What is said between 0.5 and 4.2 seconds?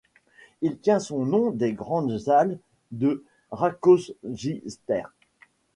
Il tient son nom des Grandes halles de Rákóczi